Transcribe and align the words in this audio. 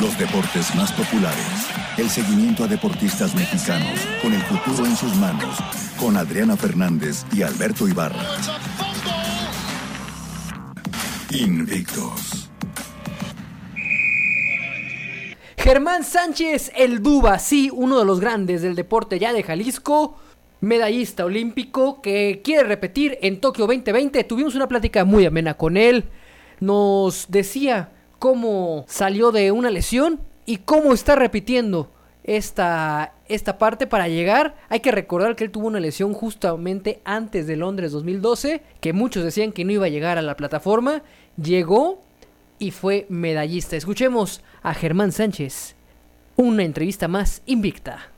Los 0.00 0.18
deportes 0.18 0.74
más 0.74 0.92
populares. 0.92 1.68
El 1.96 2.10
seguimiento 2.10 2.64
a 2.64 2.66
deportistas 2.66 3.32
mexicanos 3.34 4.00
con 4.20 4.32
el 4.32 4.40
futuro 4.42 4.86
en 4.86 4.96
sus 4.96 5.14
manos. 5.16 5.56
Con 5.98 6.16
Adriana 6.16 6.56
Fernández 6.56 7.24
y 7.32 7.42
Alberto 7.42 7.86
Ibarra. 7.86 8.24
Invictos. 11.30 12.50
Germán 15.56 16.02
Sánchez, 16.02 16.72
el 16.76 17.00
Duba, 17.00 17.38
sí, 17.38 17.70
uno 17.72 17.98
de 17.98 18.04
los 18.04 18.20
grandes 18.20 18.62
del 18.62 18.74
deporte 18.74 19.18
ya 19.20 19.32
de 19.32 19.44
Jalisco, 19.44 20.18
medallista 20.60 21.24
olímpico 21.24 22.02
que 22.02 22.42
quiere 22.44 22.64
repetir 22.64 23.16
en 23.22 23.40
Tokio 23.40 23.66
2020. 23.66 24.24
Tuvimos 24.24 24.56
una 24.56 24.66
plática 24.66 25.04
muy 25.04 25.24
amena 25.24 25.54
con 25.54 25.76
él. 25.76 26.04
Nos 26.60 27.26
decía 27.28 27.93
cómo 28.24 28.86
salió 28.88 29.32
de 29.32 29.52
una 29.52 29.68
lesión 29.68 30.18
y 30.46 30.56
cómo 30.56 30.94
está 30.94 31.14
repitiendo 31.14 31.90
esta, 32.22 33.12
esta 33.28 33.58
parte 33.58 33.86
para 33.86 34.08
llegar. 34.08 34.56
Hay 34.70 34.80
que 34.80 34.92
recordar 34.92 35.36
que 35.36 35.44
él 35.44 35.50
tuvo 35.50 35.66
una 35.66 35.78
lesión 35.78 36.14
justamente 36.14 37.02
antes 37.04 37.46
de 37.46 37.56
Londres 37.56 37.92
2012, 37.92 38.62
que 38.80 38.94
muchos 38.94 39.24
decían 39.24 39.52
que 39.52 39.66
no 39.66 39.72
iba 39.72 39.84
a 39.84 39.90
llegar 39.90 40.16
a 40.16 40.22
la 40.22 40.38
plataforma. 40.38 41.02
Llegó 41.36 42.00
y 42.58 42.70
fue 42.70 43.04
medallista. 43.10 43.76
Escuchemos 43.76 44.40
a 44.62 44.72
Germán 44.72 45.12
Sánchez. 45.12 45.74
Una 46.36 46.62
entrevista 46.62 47.08
más 47.08 47.42
invicta. 47.44 48.08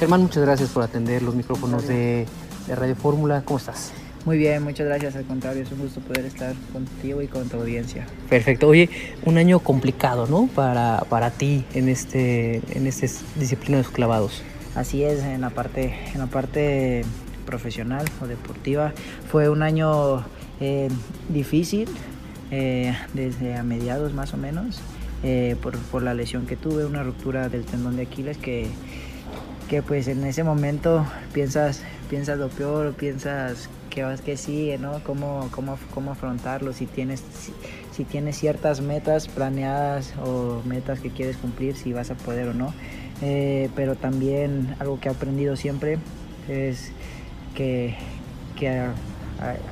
Germán, 0.00 0.22
muchas 0.22 0.42
gracias 0.42 0.70
por 0.70 0.82
atender 0.82 1.22
los 1.22 1.36
micrófonos 1.36 1.86
de, 1.86 2.26
de 2.66 2.74
Radio 2.74 2.96
Fórmula. 2.96 3.42
¿Cómo 3.44 3.58
estás? 3.58 3.92
Muy 4.26 4.38
bien, 4.38 4.62
muchas 4.64 4.86
gracias. 4.86 5.14
Al 5.14 5.24
contrario, 5.24 5.62
es 5.62 5.70
un 5.70 5.78
gusto 5.78 6.00
poder 6.00 6.24
estar 6.24 6.52
contigo 6.72 7.22
y 7.22 7.28
con 7.28 7.48
tu 7.48 7.58
audiencia. 7.58 8.06
Perfecto. 8.28 8.66
Oye, 8.66 8.90
un 9.24 9.38
año 9.38 9.60
complicado, 9.60 10.26
¿no? 10.26 10.48
Para, 10.48 11.04
para 11.08 11.30
ti 11.30 11.64
en 11.74 11.88
este 11.88 12.60
en 12.76 12.88
esta 12.88 13.06
disciplina 13.36 13.76
de 13.78 13.84
los 13.84 13.92
clavados. 13.92 14.42
Así 14.74 15.04
es, 15.04 15.22
en 15.22 15.40
la 15.40 15.50
parte, 15.50 15.94
en 16.12 16.18
la 16.18 16.26
parte 16.26 17.04
profesional 17.46 18.04
o 18.20 18.26
deportiva 18.26 18.92
fue 19.30 19.48
un 19.48 19.62
año 19.62 20.24
eh, 20.60 20.88
difícil 21.28 21.88
eh, 22.50 22.94
desde 23.14 23.54
a 23.54 23.62
mediados 23.62 24.12
más 24.12 24.34
o 24.34 24.36
menos 24.36 24.80
eh, 25.22 25.56
por, 25.62 25.78
por, 25.78 26.02
la 26.02 26.14
lesión 26.14 26.46
que 26.46 26.56
tuve, 26.56 26.84
una 26.84 27.02
ruptura 27.02 27.48
del 27.48 27.64
tendón 27.64 27.96
de 27.96 28.02
Aquiles 28.02 28.36
que, 28.36 28.66
que 29.68 29.82
pues 29.82 30.08
en 30.08 30.24
ese 30.24 30.44
momento 30.44 31.06
piensas, 31.32 31.82
piensas 32.08 32.38
lo 32.38 32.48
peor, 32.48 32.94
piensas 32.94 33.68
que 33.90 34.02
vas 34.02 34.20
que 34.20 34.36
sigue, 34.36 34.78
¿no? 34.78 35.02
Cómo, 35.04 35.48
cómo, 35.50 35.78
cómo 35.94 36.12
afrontarlo, 36.12 36.72
si 36.72 36.86
tienes, 36.86 37.22
si, 37.92 38.04
tienes 38.04 38.36
ciertas 38.36 38.80
metas 38.80 39.28
planeadas 39.28 40.14
o 40.24 40.62
metas 40.64 41.00
que 41.00 41.10
quieres 41.10 41.36
cumplir, 41.36 41.76
si 41.76 41.92
vas 41.92 42.10
a 42.10 42.14
poder 42.14 42.48
o 42.48 42.54
no. 42.54 42.74
Eh, 43.22 43.70
pero 43.74 43.94
también 43.94 44.76
algo 44.78 45.00
que 45.00 45.08
he 45.08 45.12
aprendido 45.12 45.56
siempre 45.56 45.98
es 46.48 46.92
que, 47.54 47.96
que 48.58 48.86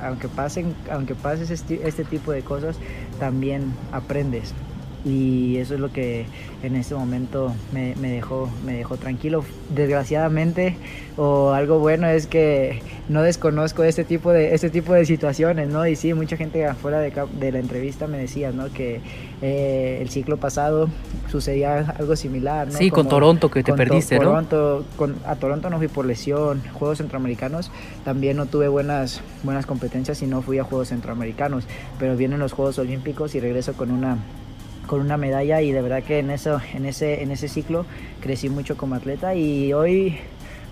aunque, 0.01 0.27
pasen, 0.27 0.75
aunque 0.91 1.15
pases 1.15 1.51
este 1.51 2.03
tipo 2.05 2.31
de 2.31 2.41
cosas, 2.41 2.77
también 3.19 3.73
aprendes 3.91 4.53
y 5.05 5.57
eso 5.57 5.75
es 5.75 5.79
lo 5.79 5.91
que 5.91 6.25
en 6.63 6.75
este 6.75 6.95
momento 6.95 7.53
me, 7.71 7.93
me, 7.95 8.09
dejó, 8.09 8.49
me 8.65 8.73
dejó 8.73 8.97
tranquilo. 8.97 9.45
Desgraciadamente, 9.69 10.75
o 11.15 11.51
algo 11.51 11.77
bueno 11.77 12.07
es 12.07 12.25
que 12.25 12.81
no 13.07 13.21
desconozco 13.21 13.83
este 13.83 14.03
tipo 14.03 14.31
de, 14.31 14.55
este 14.55 14.71
tipo 14.71 14.93
de 14.93 15.05
situaciones, 15.05 15.69
¿no? 15.69 15.85
Y 15.85 15.95
sí, 15.95 16.13
mucha 16.15 16.37
gente 16.37 16.65
afuera 16.65 16.99
de, 16.99 17.13
de 17.39 17.51
la 17.51 17.59
entrevista 17.59 18.07
me 18.07 18.17
decía, 18.17 18.51
¿no? 18.51 18.73
Que 18.73 18.99
eh, 19.43 19.99
el 20.01 20.09
ciclo 20.09 20.37
pasado 20.37 20.89
sucedía 21.29 21.93
algo 21.99 22.15
similar, 22.15 22.67
¿no? 22.67 22.77
Sí, 22.77 22.89
Como 22.89 23.03
con 23.03 23.09
Toronto 23.09 23.51
que 23.51 23.61
te 23.61 23.73
perdiste, 23.73 24.17
to 24.17 24.23
¿no? 24.23 24.29
Toronto, 24.29 24.85
con, 24.95 25.15
a 25.27 25.35
Toronto 25.35 25.69
no 25.69 25.77
fui 25.77 25.87
por 25.87 26.05
lesión, 26.05 26.63
Juegos 26.73 26.97
Centroamericanos 26.97 27.69
también 28.03 28.37
no 28.37 28.47
tuve 28.47 28.69
buenas, 28.69 29.21
buenas 29.43 29.67
competencias 29.67 30.23
y 30.23 30.25
no 30.25 30.41
fui 30.41 30.57
a 30.57 30.63
Juegos 30.63 30.87
Centroamericanos, 30.87 31.65
pero 31.99 32.17
vienen 32.17 32.39
los 32.39 32.53
Juegos 32.53 32.79
Olímpicos 32.79 33.35
y 33.35 33.39
regreso 33.39 33.73
con 33.73 33.91
una 33.91 34.17
con 34.85 35.01
una 35.01 35.17
medalla 35.17 35.61
y 35.61 35.71
de 35.71 35.81
verdad 35.81 36.03
que 36.03 36.19
en 36.19 36.29
eso 36.29 36.59
en 36.73 36.85
ese 36.85 37.23
en 37.23 37.31
ese 37.31 37.47
ciclo 37.47 37.85
crecí 38.21 38.49
mucho 38.49 38.77
como 38.77 38.95
atleta 38.95 39.35
y 39.35 39.73
hoy 39.73 40.17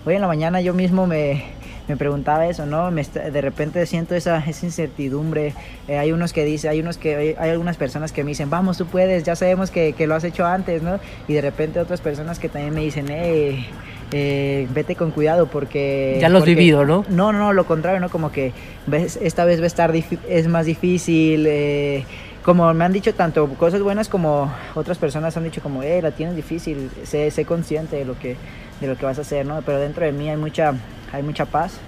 hoy 0.04 0.14
en 0.14 0.20
la 0.20 0.26
mañana 0.26 0.60
yo 0.60 0.74
mismo 0.74 1.06
me, 1.06 1.44
me 1.88 1.96
preguntaba 1.96 2.46
eso 2.46 2.66
no 2.66 2.90
me, 2.90 3.02
de 3.04 3.40
repente 3.40 3.84
siento 3.86 4.14
esa, 4.14 4.38
esa 4.38 4.66
incertidumbre. 4.66 5.52
Eh, 5.88 5.98
hay 5.98 6.12
unos 6.12 6.32
que 6.32 6.44
dicen 6.44 6.70
hay 6.70 6.80
unos 6.80 6.96
que 6.96 7.16
hay, 7.16 7.34
hay, 7.38 7.50
algunas 7.50 7.76
personas 7.76 8.12
que 8.12 8.24
me 8.24 8.30
dicen 8.30 8.50
vamos 8.50 8.78
tú 8.78 8.86
puedes 8.86 9.24
ya 9.24 9.36
sabemos 9.36 9.70
que, 9.70 9.92
que, 9.92 10.06
lo 10.06 10.14
has 10.14 10.24
hecho 10.24 10.46
antes 10.46 10.82
no 10.82 10.98
y 11.28 11.34
de 11.34 11.40
repente 11.40 11.80
otras 11.80 12.00
personas 12.00 12.38
que 12.38 12.48
también 12.48 12.74
me 12.74 12.80
dicen 12.80 13.06
eh, 13.10 13.66
eh, 14.12 14.68
vete 14.72 14.94
con 14.94 15.10
cuidado 15.10 15.46
porque 15.46 16.18
ya 16.20 16.28
lo 16.28 16.38
has 16.38 16.44
vivido 16.44 16.84
no 16.84 17.04
no 17.08 17.32
no 17.32 17.52
lo 17.52 17.66
contrario 17.66 18.00
no 18.00 18.08
como 18.10 18.30
que 18.30 18.52
ves 18.86 19.18
esta 19.20 19.44
vez 19.44 19.60
va 19.60 19.64
a 19.64 19.66
estar 19.66 19.92
es 20.28 20.46
más 20.48 20.66
difícil 20.66 21.46
eh, 21.48 22.04
como 22.44 22.72
me 22.74 22.84
han 22.84 22.92
dicho 22.92 23.14
tanto 23.14 23.48
cosas 23.54 23.80
buenas 23.80 24.08
como 24.08 24.52
otras 24.74 24.98
personas 24.98 25.36
han 25.36 25.44
dicho 25.44 25.62
como, 25.62 25.82
eh, 25.82 26.02
la 26.02 26.10
tienes 26.10 26.36
difícil, 26.36 26.90
sé, 27.04 27.30
sé, 27.30 27.44
consciente 27.44 27.96
de 27.96 28.04
lo 28.04 28.18
que 28.18 28.36
de 28.80 28.86
lo 28.86 28.96
que 28.96 29.06
vas 29.06 29.18
a 29.18 29.22
hacer, 29.22 29.46
¿no? 29.46 29.62
Pero 29.62 29.78
dentro 29.80 30.04
de 30.04 30.12
mí 30.12 30.28
hay 30.28 30.36
mucha 30.36 30.74
hay 31.12 31.22
mucha 31.22 31.46
paz. 31.46 31.78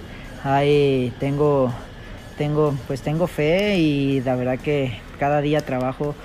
Hay 0.43 1.13
tengo 1.19 1.71
tengo 2.37 2.75
pues 2.87 3.01
tengo 3.01 3.27
fe 3.27 3.77
y 3.77 4.21
la 4.21 4.35
verdad 4.35 4.57
que 4.57 4.99
cada 5.19 5.41
día 5.41 5.61
trabajo 5.61 6.15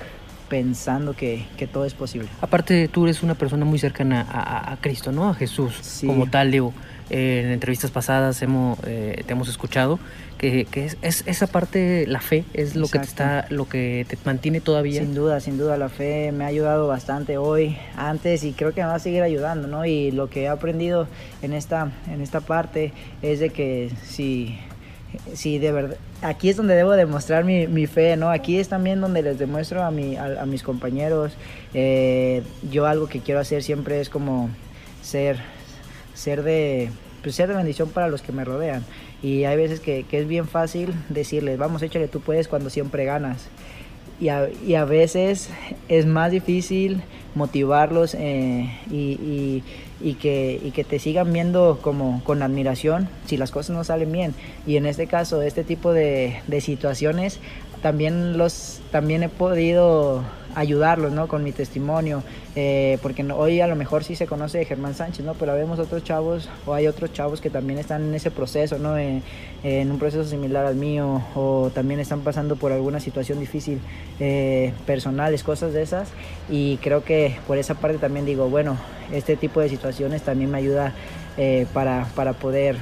pensando 0.49 1.13
que, 1.13 1.45
que 1.57 1.67
todo 1.67 1.85
es 1.85 1.93
posible. 1.93 2.27
Aparte 2.41 2.87
tú 2.87 3.05
eres 3.05 3.23
una 3.23 3.35
persona 3.35 3.65
muy 3.65 3.77
cercana 3.77 4.25
a, 4.29 4.39
a, 4.39 4.73
a 4.73 4.77
Cristo, 4.77 5.11
¿no? 5.11 5.29
A 5.29 5.35
Jesús 5.35 5.75
sí. 5.81 6.07
como 6.07 6.27
tal, 6.27 6.51
digo. 6.51 6.73
Eh, 7.13 7.41
en 7.41 7.51
entrevistas 7.51 7.91
pasadas 7.91 8.41
hemos, 8.41 8.79
eh, 8.87 9.21
te 9.27 9.33
hemos 9.33 9.47
escuchado 9.47 9.99
que, 10.39 10.65
que 10.65 10.85
es, 10.85 10.97
es, 11.03 11.23
esa 11.27 11.45
parte, 11.45 12.07
la 12.07 12.19
fe, 12.19 12.43
es 12.55 12.75
lo 12.75 12.87
Exacto. 12.87 12.91
que 12.91 12.99
te 12.99 13.05
está, 13.05 13.45
lo 13.51 13.69
que 13.69 14.05
te 14.09 14.17
mantiene 14.25 14.61
todavía. 14.61 14.99
Sin 14.99 15.13
duda, 15.13 15.39
sin 15.39 15.59
duda, 15.59 15.77
la 15.77 15.89
fe 15.89 16.31
me 16.31 16.43
ha 16.43 16.47
ayudado 16.47 16.87
bastante 16.87 17.37
hoy, 17.37 17.77
antes 17.95 18.43
y 18.43 18.53
creo 18.53 18.73
que 18.73 18.81
me 18.81 18.87
va 18.87 18.95
a 18.95 18.99
seguir 18.99 19.21
ayudando, 19.21 19.67
¿no? 19.67 19.85
Y 19.85 20.09
lo 20.09 20.27
que 20.27 20.45
he 20.45 20.47
aprendido 20.47 21.07
en 21.43 21.53
esta, 21.53 21.91
en 22.11 22.19
esta 22.19 22.41
parte 22.41 22.93
es 23.21 23.39
de 23.39 23.51
que 23.51 23.91
si, 24.03 24.57
si 25.35 25.59
de 25.59 25.71
verdad, 25.71 25.97
aquí 26.23 26.49
es 26.49 26.57
donde 26.57 26.73
debo 26.73 26.93
demostrar 26.93 27.45
mi, 27.45 27.67
mi, 27.67 27.85
fe, 27.85 28.17
¿no? 28.17 28.31
Aquí 28.31 28.57
es 28.57 28.69
también 28.69 29.01
donde 29.01 29.21
les 29.21 29.37
demuestro 29.37 29.83
a, 29.83 29.91
mi, 29.91 30.15
a, 30.15 30.41
a 30.41 30.45
mis 30.47 30.63
compañeros, 30.63 31.33
eh, 31.75 32.41
yo 32.71 32.87
algo 32.87 33.05
que 33.05 33.19
quiero 33.19 33.39
hacer 33.39 33.61
siempre 33.61 34.01
es 34.01 34.09
como 34.09 34.49
ser 35.03 35.37
ser 36.13 36.43
de, 36.43 36.89
pues 37.23 37.35
ser 37.35 37.47
de 37.47 37.55
bendición 37.55 37.89
para 37.89 38.09
los 38.09 38.21
que 38.21 38.31
me 38.31 38.43
rodean. 38.43 38.83
Y 39.23 39.45
hay 39.45 39.57
veces 39.57 39.79
que, 39.79 40.03
que 40.03 40.19
es 40.19 40.27
bien 40.27 40.47
fácil 40.47 40.93
decirles, 41.09 41.57
vamos, 41.57 41.81
échale, 41.81 42.07
tú 42.07 42.19
puedes 42.19 42.47
cuando 42.47 42.69
siempre 42.69 43.05
ganas. 43.05 43.47
Y 44.19 44.29
a, 44.29 44.47
y 44.65 44.75
a 44.75 44.85
veces 44.85 45.49
es 45.87 46.05
más 46.05 46.31
difícil 46.31 47.01
motivarlos 47.35 48.13
eh, 48.13 48.69
y, 48.91 48.95
y, 48.95 49.63
y, 50.01 50.13
que, 50.15 50.61
y 50.63 50.71
que 50.71 50.83
te 50.83 50.99
sigan 50.99 51.33
viendo 51.33 51.79
como 51.81 52.23
con 52.23 52.43
admiración 52.43 53.09
si 53.25 53.37
las 53.37 53.51
cosas 53.51 53.75
no 53.75 53.83
salen 53.83 54.11
bien. 54.11 54.35
Y 54.67 54.77
en 54.77 54.85
este 54.85 55.07
caso, 55.07 55.41
este 55.41 55.63
tipo 55.63 55.93
de, 55.93 56.37
de 56.47 56.61
situaciones, 56.61 57.39
también, 57.81 58.37
los, 58.37 58.81
también 58.91 59.23
he 59.23 59.29
podido 59.29 60.23
ayudarlos 60.55 61.11
¿no? 61.11 61.27
con 61.27 61.43
mi 61.43 61.51
testimonio, 61.51 62.23
eh, 62.55 62.97
porque 63.01 63.23
hoy 63.31 63.61
a 63.61 63.67
lo 63.67 63.75
mejor 63.75 64.03
sí 64.03 64.15
se 64.15 64.27
conoce 64.27 64.59
de 64.59 64.65
Germán 64.65 64.93
Sánchez, 64.93 65.25
¿no? 65.25 65.33
pero 65.33 65.53
vemos 65.53 65.79
otros 65.79 66.03
chavos 66.03 66.49
o 66.65 66.73
hay 66.73 66.87
otros 66.87 67.13
chavos 67.13 67.41
que 67.41 67.49
también 67.49 67.79
están 67.79 68.03
en 68.03 68.15
ese 68.15 68.31
proceso, 68.31 68.77
¿no? 68.77 68.97
Eh, 68.97 69.21
en 69.63 69.91
un 69.91 69.97
proceso 69.97 70.25
similar 70.25 70.65
al 70.65 70.75
mío 70.75 71.23
o 71.35 71.71
también 71.73 71.99
están 71.99 72.21
pasando 72.21 72.57
por 72.57 72.71
alguna 72.71 72.99
situación 72.99 73.39
difícil 73.39 73.79
eh, 74.19 74.73
personales, 74.85 75.43
cosas 75.43 75.73
de 75.73 75.81
esas 75.81 76.09
y 76.49 76.77
creo 76.77 77.03
que 77.03 77.37
por 77.47 77.57
esa 77.57 77.75
parte 77.75 77.97
también 77.97 78.25
digo, 78.25 78.49
bueno, 78.49 78.77
este 79.13 79.37
tipo 79.37 79.61
de 79.61 79.69
situaciones 79.69 80.21
también 80.21 80.51
me 80.51 80.57
ayuda 80.57 80.93
eh, 81.37 81.65
para, 81.73 82.07
para 82.15 82.33
poder 82.33 82.75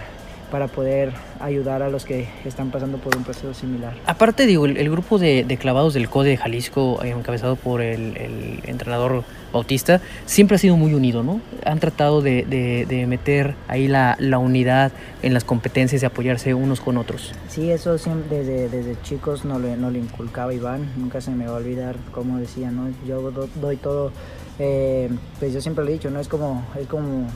para 0.51 0.67
poder 0.67 1.13
ayudar 1.39 1.81
a 1.81 1.89
los 1.89 2.05
que 2.05 2.27
están 2.45 2.69
pasando 2.69 2.97
por 2.97 3.15
un 3.15 3.23
proceso 3.23 3.53
similar. 3.53 3.95
Aparte, 4.05 4.45
digo, 4.45 4.65
el, 4.65 4.77
el 4.77 4.91
grupo 4.91 5.17
de, 5.17 5.43
de, 5.43 5.57
clavados 5.57 5.93
del 5.95 6.09
CODE 6.09 6.31
de 6.31 6.37
Jalisco, 6.37 7.01
eh, 7.03 7.09
encabezado 7.09 7.55
por 7.55 7.81
el, 7.81 8.17
el, 8.17 8.59
entrenador 8.65 9.23
Bautista, 9.51 10.01
siempre 10.25 10.55
ha 10.55 10.59
sido 10.59 10.77
muy 10.77 10.93
unido, 10.93 11.23
¿no? 11.23 11.41
Han 11.65 11.79
tratado 11.79 12.21
de, 12.21 12.45
de, 12.45 12.85
de 12.85 13.07
meter 13.07 13.55
ahí 13.67 13.87
la, 13.87 14.15
la, 14.19 14.37
unidad 14.37 14.91
en 15.23 15.33
las 15.33 15.43
competencias, 15.43 16.01
de 16.01 16.07
apoyarse 16.07 16.53
unos 16.53 16.81
con 16.81 16.97
otros. 16.97 17.33
Sí, 17.49 17.71
eso 17.71 17.97
siempre 17.97 18.43
desde, 18.43 18.69
desde 18.69 19.01
chicos 19.01 19.45
no 19.45 19.57
le, 19.57 19.77
no 19.77 19.89
le 19.89 19.99
inculcaba 19.99 20.53
Iván, 20.53 20.91
nunca 20.97 21.21
se 21.21 21.31
me 21.31 21.45
va 21.47 21.53
a 21.53 21.55
olvidar, 21.55 21.95
como 22.11 22.37
decía, 22.37 22.71
¿no? 22.71 22.89
Yo 23.07 23.31
do, 23.31 23.49
doy 23.55 23.77
todo, 23.77 24.11
eh, 24.59 25.09
pues 25.39 25.53
yo 25.53 25.61
siempre 25.61 25.83
lo 25.83 25.89
he 25.89 25.93
dicho, 25.93 26.09
¿no? 26.11 26.19
Es 26.19 26.27
como, 26.27 26.65
es 26.79 26.87
como 26.87 27.27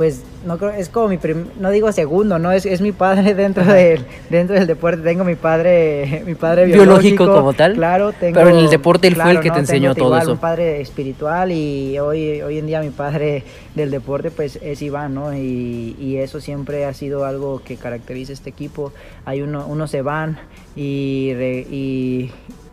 pues 0.00 0.22
no 0.46 0.56
creo, 0.56 0.70
es 0.70 0.88
como 0.88 1.08
mi 1.08 1.18
no 1.58 1.70
digo 1.70 1.92
segundo, 1.92 2.38
no 2.38 2.50
es, 2.52 2.64
es 2.64 2.80
mi 2.80 2.90
padre 2.90 3.34
dentro 3.34 3.66
del 3.66 4.06
dentro 4.30 4.56
del 4.56 4.66
deporte. 4.66 5.02
Tengo 5.02 5.24
mi 5.24 5.34
padre 5.34 6.22
mi 6.26 6.34
padre 6.34 6.64
biológico, 6.64 7.26
como 7.26 7.52
tal. 7.52 7.74
Claro, 7.74 8.14
tengo, 8.14 8.32
pero 8.32 8.48
en 8.48 8.56
el 8.56 8.70
deporte 8.70 9.08
él 9.08 9.16
fue 9.16 9.32
el 9.32 9.40
que 9.40 9.50
te 9.50 9.58
enseñó 9.58 9.94
todo 9.94 10.06
igual, 10.06 10.22
eso. 10.22 10.32
Un 10.32 10.38
padre 10.38 10.80
espiritual 10.80 11.52
y 11.52 11.98
hoy 11.98 12.40
hoy 12.40 12.56
en 12.56 12.66
día 12.66 12.80
mi 12.80 12.88
padre 12.88 13.42
del 13.74 13.90
deporte 13.90 14.30
pues 14.30 14.58
es 14.62 14.80
Iván, 14.80 15.14
¿no? 15.14 15.34
Y, 15.34 15.94
y 16.00 16.16
eso 16.16 16.40
siempre 16.40 16.86
ha 16.86 16.94
sido 16.94 17.26
algo 17.26 17.60
que 17.62 17.76
caracteriza 17.76 18.32
este 18.32 18.48
equipo. 18.48 18.94
Hay 19.26 19.42
uno 19.42 19.66
unos 19.66 19.90
se 19.90 20.00
van 20.00 20.38
y, 20.76 21.32
y 21.70 22.30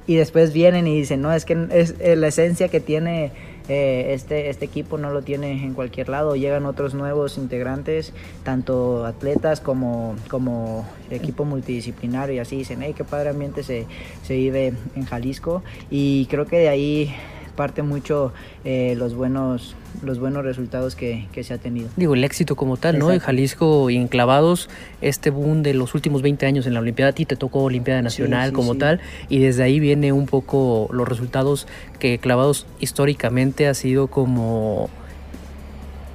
y 0.08 0.16
después 0.16 0.54
vienen 0.54 0.88
y 0.88 0.96
dicen, 0.96 1.22
no, 1.22 1.34
es 1.34 1.44
que 1.44 1.68
es 1.72 1.96
la 2.00 2.28
esencia 2.28 2.70
que 2.70 2.80
tiene 2.80 3.34
eh, 3.70 4.14
este, 4.14 4.50
este 4.50 4.66
equipo 4.66 4.98
no 4.98 5.12
lo 5.12 5.22
tiene 5.22 5.52
en 5.64 5.74
cualquier 5.74 6.10
lado. 6.10 6.36
Llegan 6.36 6.66
otros 6.66 6.94
nuevos 6.94 7.38
integrantes, 7.38 8.14
tanto 8.44 9.06
atletas 9.06 9.60
como, 9.60 10.16
como 10.30 10.88
equipo 11.10 11.46
multidisciplinario 11.46 12.36
y 12.36 12.40
así 12.40 12.58
dicen, 12.58 12.82
hey, 12.82 12.94
qué 12.96 13.04
padre 13.04 13.30
ambiente 13.30 13.64
se, 13.64 13.86
se 14.24 14.36
vive 14.36 14.74
en 14.96 15.06
Jalisco. 15.06 15.64
Y 15.90 16.26
creo 16.28 16.46
que 16.46 16.58
de 16.58 16.70
ahí 16.70 17.16
parte 17.58 17.82
mucho 17.82 18.32
eh, 18.64 18.96
los 18.98 19.14
buenos 19.14 19.76
los 20.02 20.20
buenos 20.20 20.46
resultados 20.46 20.96
que, 20.96 21.28
se 21.42 21.54
ha 21.54 21.58
tenido. 21.58 21.90
Digo, 21.98 22.14
el 22.14 22.24
éxito 22.24 22.56
como 22.56 22.78
tal, 22.78 23.00
¿no? 23.00 23.12
En 23.12 23.20
Jalisco 23.20 23.90
y 23.90 23.98
en 23.98 24.08
clavados, 24.08 24.70
este 25.02 25.32
boom 25.32 25.64
de 25.64 25.74
los 25.74 25.96
últimos 25.96 26.22
20 26.22 26.46
años 26.46 26.68
en 26.68 26.76
la 26.76 26.80
Olimpiada, 26.80 27.12
a 27.12 27.14
ti 27.14 27.26
te 27.26 27.36
tocó 27.36 27.64
Olimpiada 27.64 28.02
Nacional 28.02 28.54
como 28.54 28.76
tal, 28.76 29.02
y 29.28 29.40
desde 29.40 29.64
ahí 29.64 29.80
viene 29.80 30.14
un 30.14 30.28
poco 30.28 30.88
los 30.92 31.08
resultados 31.08 31.68
que 32.00 32.20
clavados 32.20 32.68
históricamente 32.80 33.68
ha 33.68 33.74
sido 33.74 34.08
como 34.08 34.90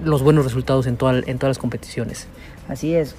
los 0.04 0.22
buenos 0.22 0.44
resultados 0.44 0.86
en, 0.86 0.96
toda, 0.96 1.18
en 1.18 1.38
todas 1.38 1.50
las 1.50 1.58
competiciones. 1.58 2.28
Así 2.68 2.94
es, 2.94 3.16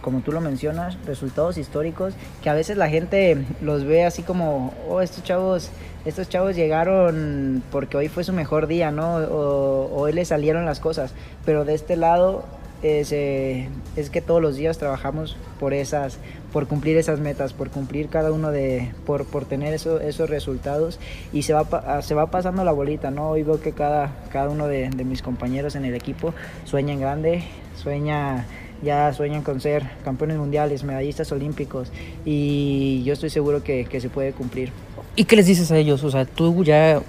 como 0.00 0.20
tú 0.20 0.32
lo 0.32 0.40
mencionas, 0.40 0.98
resultados 1.06 1.58
históricos 1.58 2.14
que 2.42 2.50
a 2.50 2.54
veces 2.54 2.76
la 2.76 2.88
gente 2.88 3.44
los 3.62 3.84
ve 3.84 4.04
así 4.04 4.22
como, 4.22 4.74
oh, 4.88 5.00
estos 5.00 5.22
chavos, 5.22 5.70
estos 6.04 6.28
chavos 6.28 6.56
llegaron 6.56 7.62
porque 7.70 7.96
hoy 7.96 8.08
fue 8.08 8.24
su 8.24 8.32
mejor 8.32 8.66
día, 8.66 8.90
¿no? 8.90 9.16
Hoy 9.16 10.12
les 10.12 10.28
salieron 10.28 10.64
las 10.64 10.80
cosas. 10.80 11.12
Pero 11.44 11.64
de 11.64 11.74
este 11.74 11.96
lado 11.96 12.44
es, 12.82 13.12
eh, 13.12 13.68
es, 13.96 14.08
que 14.08 14.22
todos 14.22 14.40
los 14.40 14.56
días 14.56 14.78
trabajamos 14.78 15.36
por 15.58 15.74
esas, 15.74 16.18
por 16.52 16.66
cumplir 16.66 16.96
esas 16.96 17.20
metas, 17.20 17.52
por 17.52 17.70
cumplir 17.70 18.08
cada 18.08 18.32
uno 18.32 18.50
de, 18.50 18.92
por, 19.04 19.26
por 19.26 19.44
tener 19.44 19.74
eso, 19.74 20.00
esos 20.00 20.30
resultados 20.30 20.98
y 21.32 21.42
se 21.42 21.52
va, 21.52 22.00
se 22.02 22.14
va 22.14 22.30
pasando 22.30 22.64
la 22.64 22.72
bolita, 22.72 23.10
¿no? 23.10 23.30
Hoy 23.30 23.42
veo 23.42 23.60
que 23.60 23.72
cada, 23.72 24.12
cada 24.32 24.48
uno 24.48 24.66
de, 24.66 24.88
de 24.88 25.04
mis 25.04 25.20
compañeros 25.20 25.76
en 25.76 25.84
el 25.84 25.94
equipo 25.94 26.32
sueña 26.64 26.94
en 26.94 27.00
grande, 27.00 27.42
sueña 27.76 28.46
ya 28.82 29.12
sueñan 29.12 29.42
con 29.42 29.60
ser 29.60 29.84
campeones 30.04 30.38
mundiales, 30.38 30.84
medallistas 30.84 31.30
olímpicos 31.32 31.90
y 32.24 33.02
yo 33.04 33.12
estoy 33.12 33.30
seguro 33.30 33.62
que, 33.62 33.86
se 34.00 34.08
puede 34.08 34.32
cumplir. 34.32 34.70
¿Y 35.16 35.24
qué 35.24 35.36
les 35.36 35.46
dices 35.46 35.70
a 35.70 35.76
ellos? 35.76 36.02
O 36.04 36.10
sea, 36.10 36.24
tú 36.24 36.64
ya 36.64 37.02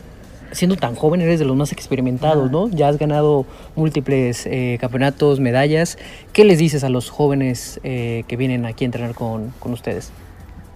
siendo 0.51 0.75
tan 0.75 0.95
joven 0.95 1.21
eres 1.21 1.39
de 1.39 1.45
los 1.45 1.55
más 1.55 1.71
experimentados, 1.71 2.51
¿no? 2.51 2.67
Ya 2.69 2.89
has 2.89 2.97
ganado 2.97 3.45
múltiples 3.75 4.45
eh, 4.45 4.77
campeonatos, 4.81 5.39
medallas. 5.39 5.97
¿Qué 6.33 6.43
les 6.43 6.59
dices 6.59 6.83
a 6.83 6.89
los 6.89 7.09
jóvenes 7.09 7.79
eh, 7.83 8.23
que 8.27 8.35
vienen 8.35 8.65
aquí 8.65 8.83
a 8.83 8.87
entrenar 8.87 9.15
con, 9.15 9.53
con 9.59 9.71
ustedes? 9.71 10.11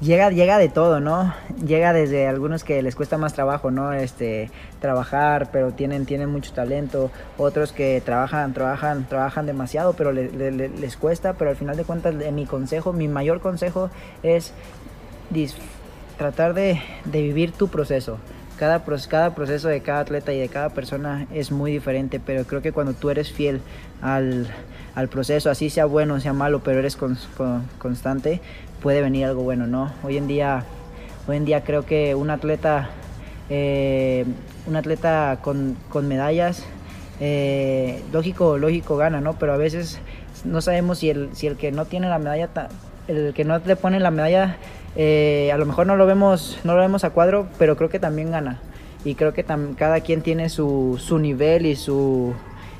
Llega, 0.01 0.29
llega 0.29 0.57
de 0.57 0.69
todo, 0.69 0.99
¿no? 0.99 1.33
Llega 1.65 1.93
desde 1.93 2.27
algunos 2.27 2.63
que 2.63 2.81
les 2.81 2.95
cuesta 2.95 3.17
más 3.17 3.33
trabajo, 3.33 3.71
¿no? 3.71 3.93
Este, 3.93 4.51
trabajar, 4.79 5.49
pero 5.51 5.71
tienen, 5.71 6.05
tienen 6.05 6.29
mucho 6.29 6.53
talento. 6.53 7.11
Otros 7.37 7.71
que 7.71 8.01
trabajan, 8.03 8.53
trabajan, 8.53 9.05
trabajan 9.07 9.45
demasiado, 9.45 9.93
pero 9.93 10.11
les 10.11 10.97
cuesta. 10.97 11.33
Pero 11.33 11.51
al 11.51 11.57
final 11.57 11.77
de 11.77 11.83
cuentas, 11.83 12.13
mi 12.33 12.45
consejo, 12.45 12.93
mi 12.93 13.07
mayor 13.07 13.39
consejo 13.41 13.89
es 14.23 14.53
tratar 16.17 16.53
de, 16.53 16.81
vivir 17.05 17.51
tu 17.51 17.67
proceso. 17.67 18.17
Cada, 18.57 18.83
cada 19.09 19.35
proceso 19.35 19.67
de 19.67 19.81
cada 19.81 19.99
atleta 19.99 20.31
y 20.31 20.39
de 20.39 20.47
cada 20.47 20.69
persona 20.69 21.27
es 21.33 21.51
muy 21.51 21.71
diferente, 21.71 22.21
pero 22.25 22.45
creo 22.45 22.61
que 22.61 22.71
cuando 22.71 22.93
tú 22.93 23.09
eres 23.09 23.31
fiel 23.31 23.61
al, 24.01 24.47
proceso, 25.09 25.49
así 25.49 25.69
sea 25.69 25.85
bueno, 25.85 26.19
sea 26.19 26.33
malo, 26.33 26.61
pero 26.63 26.79
eres 26.79 26.97
constante, 27.77 28.41
puede 28.81 29.01
venir 29.01 29.25
algo 29.25 29.43
bueno, 29.43 29.67
¿no? 29.67 29.91
Hoy 30.03 30.17
en 30.17 30.27
día, 30.27 30.63
hoy 31.27 31.37
en 31.37 31.45
día 31.45 31.63
creo 31.63 31.85
que 31.85 32.15
un 32.15 32.29
atleta, 32.29 32.89
eh, 33.49 34.25
un 34.65 34.75
atleta 34.75 35.39
con, 35.41 35.77
medallas, 36.07 36.63
eh, 37.19 38.01
lógico, 38.13 38.57
lógico 38.57 38.95
gana, 38.95 39.21
¿no? 39.21 39.33
Pero 39.33 39.53
a 39.53 39.57
veces 39.57 39.99
no 40.45 40.61
sabemos 40.61 40.99
si 40.99 41.09
el, 41.09 41.29
si 41.33 41.47
el 41.47 41.57
que 41.57 41.71
no 41.71 41.85
tiene 41.85 42.07
la 42.07 42.19
medalla, 42.19 42.49
el 43.07 43.33
que 43.33 43.43
no 43.43 43.59
le 43.59 43.75
pone 43.75 43.99
la 43.99 44.11
medalla, 44.11 44.57
eh, 44.95 45.51
a 45.53 45.57
lo 45.57 45.65
mejor 45.65 45.87
no 45.87 45.97
lo 45.97 46.05
vemos, 46.05 46.57
no 46.63 46.73
lo 46.73 46.79
vemos 46.79 47.03
a 47.03 47.09
cuadro, 47.09 47.47
pero 47.59 47.75
creo 47.75 47.89
que 47.89 47.99
también 47.99 48.31
gana. 48.31 48.59
Y 49.03 49.15
creo 49.15 49.33
que 49.33 49.43
cada 49.43 49.99
quien 49.99 50.21
tiene 50.21 50.49
su, 50.49 50.99
su 50.99 51.19
nivel 51.19 51.65
y 51.67 51.75
su, 51.75 52.33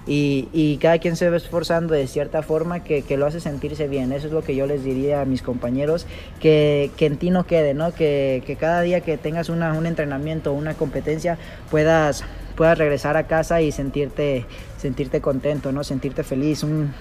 y, 0.08 0.78
cada 0.82 1.00
quien 1.00 1.16
se 1.16 1.30
va 1.30 1.38
esforzando 1.38 1.94
de 1.94 2.08
cierta 2.08 2.44
forma 2.44 2.84
que, 2.84 3.04
lo 3.18 3.26
hace 3.26 3.40
sentirse 3.40 3.88
bien. 3.88 4.12
Eso 4.12 4.28
es 4.28 4.34
lo 4.34 4.44
que 4.44 4.56
yo 4.56 4.68
les 4.68 4.84
diría 4.84 5.22
a 5.22 5.26
mis 5.26 5.42
compañeros, 5.42 6.06
que, 6.40 6.92
en 7.00 7.18
ti 7.18 7.30
no 7.30 7.46
quede, 7.46 7.74
¿no? 7.74 7.94
Que, 7.94 8.58
cada 8.60 8.82
día 8.82 9.02
que 9.02 9.18
tengas 9.18 9.50
un 9.50 9.86
entrenamiento 9.86 10.54
una 10.54 10.76
competencia 10.76 11.38
puedas, 11.72 12.24
puedas 12.56 12.78
regresar 12.78 13.18
a 13.18 13.28
casa 13.28 13.62
y 13.62 13.72
sentirte, 13.72 14.46
sentirte 14.78 15.22
contento, 15.22 15.72
¿no? 15.72 15.84
sentirte 15.84 16.24
feliz. 16.24 16.64
Un, 16.64 16.94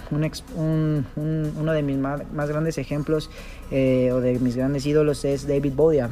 uno 0.56 1.72
de 1.72 1.82
mis 1.82 1.96
más, 1.96 2.48
grandes 2.48 2.78
ejemplos 2.78 3.30
eh, 3.70 4.10
o 4.12 4.20
de 4.20 4.38
mis 4.38 4.56
grandes 4.56 4.86
ídolos 4.86 5.24
es 5.24 5.46
David 5.46 5.72
Bodia 5.74 6.10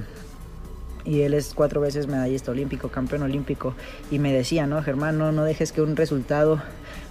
y 1.05 1.23
él 1.23 1.35
es 1.35 1.53
cuatro 1.55 1.81
veces 1.81 2.07
medallista 2.07 2.51
olímpico, 2.51 2.89
campeón 2.89 3.23
olímpico, 3.23 3.75
y 4.11 4.19
me 4.19 4.33
decía, 4.33 4.67
no, 4.67 4.83
Germán, 4.83 5.19
no, 5.19 5.33
no 5.33 5.45
dejes 5.45 5.73
que 5.73 5.83
un 5.83 5.97
resultado 5.97 6.63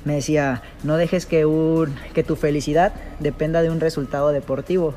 me 0.05 0.15
decía, 0.15 0.61
no 0.83 0.97
dejes 0.97 1.25
que, 1.25 1.45
un, 1.45 1.95
que 2.13 2.23
tu 2.23 2.35
felicidad 2.35 2.93
dependa 3.19 3.61
de 3.61 3.69
un 3.69 3.79
resultado 3.79 4.29
deportivo. 4.29 4.95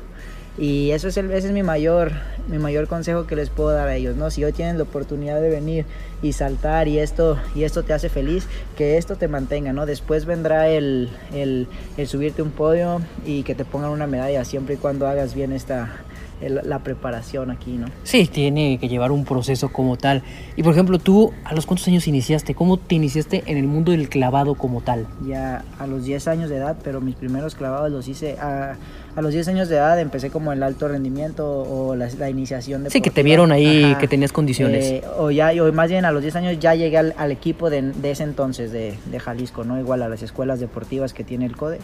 Y 0.57 0.91
eso 0.91 1.09
es 1.09 1.17
ese 1.17 1.47
es 1.47 1.51
mi 1.51 1.63
mayor, 1.63 2.13
mi 2.47 2.59
mayor 2.59 2.87
consejo 2.87 3.27
que 3.27 3.35
les 3.35 3.49
puedo 3.49 3.71
dar 3.71 3.89
a 3.89 3.95
ellos, 3.95 4.15
¿no? 4.15 4.31
Si 4.31 4.41
hoy 4.41 4.53
tienen 4.53 4.77
la 4.77 4.83
oportunidad 4.83 5.41
de 5.41 5.49
venir 5.49 5.85
y 6.21 6.31
saltar 6.31 6.87
y 6.87 6.97
esto, 6.97 7.37
y 7.55 7.65
esto 7.65 7.83
te 7.83 7.91
hace 7.91 8.07
feliz, 8.07 8.47
que 8.77 8.97
esto 8.97 9.17
te 9.17 9.27
mantenga, 9.27 9.73
¿no? 9.73 9.85
Después 9.85 10.25
vendrá 10.25 10.69
el, 10.69 11.09
el, 11.33 11.67
el 11.97 12.07
subirte 12.07 12.41
un 12.41 12.51
podio 12.51 13.01
y 13.25 13.43
que 13.43 13.53
te 13.53 13.65
pongan 13.65 13.89
una 13.91 14.07
medalla 14.07 14.45
siempre 14.45 14.75
y 14.75 14.77
cuando 14.77 15.07
hagas 15.07 15.35
bien 15.35 15.51
esta, 15.51 15.91
la 16.41 16.79
preparación 16.79 17.51
aquí, 17.51 17.71
¿no? 17.71 17.87
Sí, 18.03 18.27
tiene 18.27 18.77
que 18.77 18.87
llevar 18.87 19.11
un 19.11 19.25
proceso 19.25 19.69
como 19.69 19.97
tal. 19.97 20.21
Y 20.55 20.63
por 20.63 20.73
ejemplo, 20.73 20.99
tú, 20.99 21.33
¿a 21.43 21.53
los 21.53 21.65
cuántos 21.65 21.87
años 21.87 22.07
iniciaste? 22.07 22.53
¿Cómo 22.55 22.77
te 22.77 22.95
iniciaste 22.95 23.43
en 23.47 23.57
el 23.57 23.67
mundo 23.67 23.91
del 23.91 24.09
clavado 24.09 24.55
como 24.55 24.81
tal? 24.81 25.07
Ya 25.25 25.63
a 25.79 25.87
los 25.87 26.05
10 26.05 26.27
años 26.27 26.49
de 26.49 26.57
edad, 26.57 26.77
pero 26.83 27.01
mis 27.01 27.15
primeros 27.15 27.55
clavados 27.55 27.91
los 27.91 28.07
hice 28.07 28.37
a, 28.39 28.75
a 29.15 29.21
los 29.21 29.31
10 29.33 29.47
años 29.47 29.69
de 29.69 29.77
edad, 29.77 29.99
empecé 29.99 30.29
como 30.29 30.51
el 30.51 30.61
alto 30.61 30.87
rendimiento 30.87 31.47
o 31.47 31.95
la, 31.95 32.29
iniciación 32.29 32.83
de... 32.83 32.89
Sí, 32.89 33.01
que 33.01 33.11
te 33.11 33.23
vieron 33.23 33.51
ahí 33.51 33.95
que 33.99 34.07
tenías 34.07 34.31
condiciones. 34.31 34.85
Eh, 34.85 35.03
o 35.17 35.31
ya, 35.31 35.51
o 35.63 35.71
más 35.71 35.89
bien 35.89 36.05
a 36.05 36.11
los 36.11 36.21
10 36.21 36.35
años 36.35 36.59
ya 36.59 36.75
llegué 36.75 36.97
al, 36.97 37.31
equipo 37.31 37.69
de, 37.69 37.93
ese 38.03 38.23
entonces 38.23 38.71
de, 38.71 38.95
de, 39.05 39.19
Jalisco, 39.19 39.63
¿no? 39.63 39.79
Igual 39.79 40.03
a 40.03 40.09
las 40.09 40.21
escuelas 40.21 40.59
deportivas 40.59 41.13
que 41.13 41.23
tiene 41.23 41.45
el 41.45 41.55
CODE. 41.55 41.79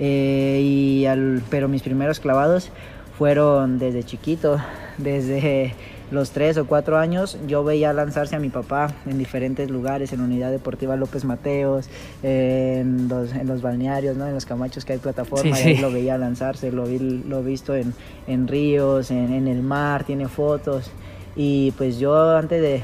Eh, 0.00 0.60
y 0.62 1.06
al, 1.06 1.42
pero 1.50 1.68
mis 1.68 1.82
primeros 1.82 2.20
clavados 2.20 2.70
fueron 3.18 3.80
desde 3.80 4.04
chiquito, 4.04 4.58
desde 4.98 5.74
los 6.10 6.30
tres 6.30 6.56
o 6.56 6.66
cuatro 6.66 6.96
años, 6.96 7.36
yo 7.46 7.64
veía 7.64 7.92
lanzarse 7.92 8.36
a 8.36 8.38
mi 8.38 8.48
papá 8.48 8.94
en 9.04 9.18
diferentes 9.18 9.68
lugares, 9.68 10.12
en 10.12 10.22
Unidad 10.22 10.50
Deportiva 10.50 10.96
López 10.96 11.24
Mateos, 11.24 11.90
en 12.22 13.08
los, 13.08 13.32
en 13.32 13.46
los 13.46 13.60
balnearios, 13.60 14.16
¿no? 14.16 14.26
en 14.26 14.32
los 14.32 14.46
camachos 14.46 14.86
que 14.86 14.94
hay 14.94 14.98
plataforma, 15.00 15.60
y 15.60 15.76
lo 15.76 15.90
veía 15.92 16.16
lanzarse, 16.16 16.72
lo 16.72 16.84
vi 16.84 16.98
lo 16.98 17.42
visto 17.42 17.74
en, 17.74 17.92
en 18.26 18.48
ríos, 18.48 19.10
en, 19.10 19.34
en, 19.34 19.48
el 19.48 19.62
mar, 19.62 20.04
tiene 20.04 20.28
fotos. 20.28 20.90
Y 21.36 21.72
pues 21.72 21.98
yo 21.98 22.36
antes 22.36 22.62
de, 22.62 22.82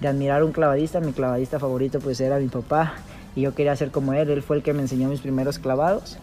de 0.00 0.08
admirar 0.08 0.44
un 0.44 0.52
clavadista, 0.52 1.00
mi 1.00 1.12
clavadista 1.12 1.58
favorito 1.58 2.00
pues 2.00 2.20
era 2.20 2.38
mi 2.38 2.48
papá, 2.48 2.96
y 3.34 3.42
yo 3.42 3.54
quería 3.54 3.74
ser 3.76 3.90
como 3.90 4.12
él, 4.12 4.28
él 4.28 4.42
fue 4.42 4.56
el 4.56 4.62
que 4.62 4.74
me 4.74 4.82
enseñó 4.82 5.08
mis 5.08 5.20
primeros 5.20 5.58
clavados 5.58 6.18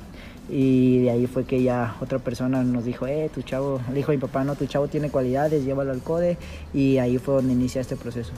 y 0.50 1.00
de 1.04 1.12
ahí 1.12 1.28
fue 1.28 1.44
que 1.46 1.62
ya 1.62 1.96
otra 2.02 2.20
persona 2.20 2.64
nos 2.64 2.86
dijo, 2.86 3.06
eh, 3.06 3.30
tu 3.34 3.42
chavo, 3.42 3.80
le 3.90 3.96
dijo 3.96 4.12
mi 4.12 4.18
papá, 4.18 4.44
no, 4.44 4.56
tu 4.56 4.66
chavo 4.66 4.88
tiene 4.88 5.10
cualidades, 5.10 5.64
llévalo 5.64 5.92
al 5.92 6.02
CODE 6.02 6.38
y 6.74 6.98
ahí 6.98 7.18
fue 7.20 7.36
donde 7.36 7.54
inicia 7.54 7.82
este 7.82 7.96
proceso. 7.96 8.32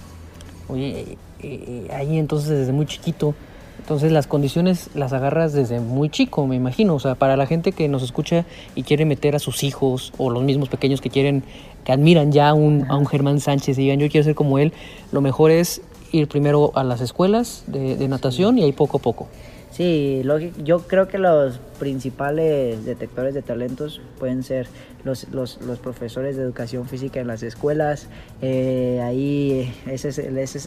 Oye, 0.68 1.00
eh, 1.00 1.18
eh, 1.42 1.88
ahí 1.94 2.18
entonces 2.18 2.50
desde 2.50 2.74
muy 2.74 2.86
chiquito, 2.86 3.34
entonces 3.80 4.12
las 4.12 4.28
condiciones 4.28 4.90
las 4.94 5.14
agarras 5.14 5.54
desde 5.54 5.80
muy 5.80 6.10
chico, 6.10 6.46
me 6.48 6.56
imagino, 6.56 6.96
o 6.96 7.00
sea, 7.00 7.16
para 7.16 7.38
la 7.38 7.46
gente 7.46 7.72
que 7.72 7.88
nos 7.88 8.04
escucha 8.04 8.46
y 8.76 8.84
quiere 8.84 9.06
meter 9.06 9.36
a 9.36 9.40
sus 9.40 9.64
hijos 9.64 10.14
o 10.18 10.30
los 10.30 10.44
mismos 10.44 10.68
pequeños 10.68 11.00
que 11.00 11.10
quieren, 11.10 11.44
que 11.86 11.94
admiran 11.94 12.32
ya 12.32 12.50
a 12.50 12.54
un, 12.54 12.86
a 12.90 12.98
un 12.98 13.08
Germán 13.08 13.40
Sánchez 13.40 13.78
y 13.78 13.84
digan, 13.84 14.00
yo 14.00 14.10
quiero 14.10 14.26
ser 14.26 14.36
como 14.36 14.60
él, 14.60 14.74
lo 15.12 15.22
mejor 15.22 15.52
es 15.52 15.82
ir 16.12 16.28
primero 16.28 16.74
a 16.76 16.84
las 16.84 17.00
escuelas 17.00 17.64
de 17.68 18.06
natación 18.10 18.58
y 18.58 18.64
ahí 18.64 18.74
poco 18.74 18.98
a 18.98 19.02
poco. 19.02 19.28
Sí, 19.82 20.22
yo 20.64 20.82
creo 20.82 21.08
que 21.08 21.18
los 21.18 21.58
principales 21.80 22.86
detectores 22.86 23.34
de 23.34 23.42
talentos 23.42 24.00
pueden 24.20 24.44
ser 24.44 24.68
los, 25.04 25.28
los, 25.32 25.58
profesores 25.82 26.36
de 26.36 26.44
educación 26.44 26.88
física 26.88 27.20
en 27.20 27.26
las 27.26 27.42
escuelas. 27.42 28.08
Eh, 28.44 29.02
ahí 29.04 29.74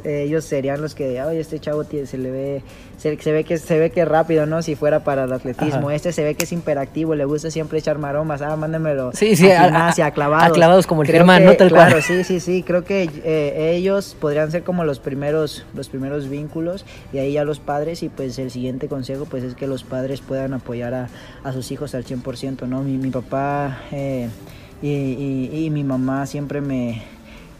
ellos 0.04 0.44
serían 0.44 0.82
los 0.82 0.96
que, 0.96 1.20
ay, 1.20 1.36
este 1.36 1.60
chavo 1.60 1.84
se 1.84 2.18
le 2.18 2.30
ve, 2.32 2.62
se, 2.96 3.32
ve 3.32 3.44
que 3.44 3.58
se 3.58 3.78
ve 3.78 3.90
que 3.90 4.04
rápido, 4.04 4.46
¿no? 4.46 4.62
Si 4.62 4.74
fuera 4.74 5.04
para 5.04 5.24
el 5.24 5.32
atletismo. 5.32 5.90
Este 5.90 6.12
se 6.12 6.24
ve 6.24 6.34
que 6.34 6.44
es 6.44 6.52
imperactivo, 6.52 7.14
le 7.14 7.24
gusta 7.24 7.50
siempre 7.50 7.78
echar 7.78 7.98
maromas, 7.98 8.42
ah, 8.42 8.56
mándemelo. 8.56 9.12
Sí, 9.12 9.36
sí, 9.36 9.50
a 9.50 9.64
gimnasia, 9.64 10.10
clavados. 10.10 10.54
clavados 10.54 10.86
como 10.86 11.02
el 11.02 11.08
Germán, 11.08 11.44
¿no? 11.44 11.54
Tal 11.54 11.68
claro, 11.68 12.00
sí, 12.00 12.24
sí, 12.24 12.40
sí. 12.40 12.62
Creo 12.62 12.84
que 12.84 13.08
eh, 13.24 13.74
ellos 13.76 14.16
podrían 14.20 14.50
ser 14.50 14.62
como 14.62 14.84
los 14.84 15.00
primeros, 15.00 15.64
los 15.74 15.88
primeros 15.88 16.28
vínculos 16.28 16.84
y 17.12 17.18
ahí 17.18 17.32
ya 17.34 17.44
los 17.44 17.60
padres 17.60 18.02
y 18.02 18.08
pues 18.08 18.38
el 18.38 18.50
siguiente 18.50 18.88
consejo 18.88 19.26
pues 19.26 19.44
es 19.44 19.54
que 19.54 19.66
los 19.66 19.84
padres 19.84 20.20
puedan 20.20 20.54
apoyar 20.54 20.94
a, 20.94 21.08
a 21.42 21.52
sus 21.52 21.70
hijos 21.72 21.94
al 21.94 22.04
100%, 22.04 22.66
¿no? 22.66 22.82
Mi, 22.82 22.96
mi 22.96 23.10
papá 23.10 23.82
eh, 23.92 24.28
y, 24.82 25.70
mi 25.70 25.84
mamá 25.84 26.26
siempre 26.26 26.60
me, 26.60 27.02